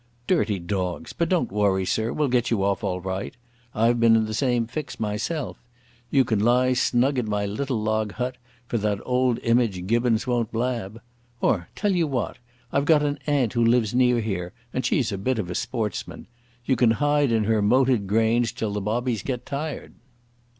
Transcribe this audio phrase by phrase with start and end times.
[0.25, 1.13] "Dirty dogs!
[1.13, 3.35] But don't worry, sir; we'll get you off all right.
[3.75, 5.61] I've been in the same fix myself.
[6.09, 10.51] You can lie snug in my little log hut, for that old image Gibbons won't
[10.51, 10.99] blab.
[11.39, 12.37] Or, tell you what,
[12.73, 16.25] I've got an aunt who lives near here and she's a bit of a sportsman.
[16.65, 19.93] You can hide in her moated grange till the bobbies get tired."